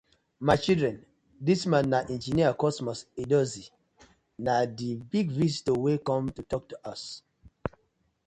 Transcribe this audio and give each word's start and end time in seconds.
My 0.47 0.55
children, 0.65 0.95
dis 1.47 1.61
man 1.73 1.85
na 1.93 1.99
Engineer 2.13 2.51
Cosmas 2.63 2.99
Edosie, 3.23 3.73
na 4.45 4.53
di 4.77 4.89
big 5.11 5.27
visitor 5.39 5.77
wey 5.83 5.97
com 6.07 6.23
to 6.35 6.41
tok 6.51 6.63
to 6.69 6.75
us. 6.91 7.03